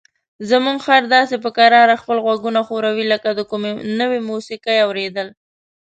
[0.49, 5.27] زموږ خر داسې په کراره خپل غوږونه ښوروي لکه د کومې نوې موسیقۍ اوریدل.